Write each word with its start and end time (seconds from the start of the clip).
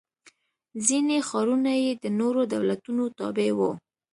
ځیني 0.85 1.19
ښارونه 1.27 1.71
یې 1.83 1.91
د 2.03 2.05
نورو 2.19 2.41
دولتونو 2.53 3.03
تابع 3.17 3.49
و. 3.57 3.59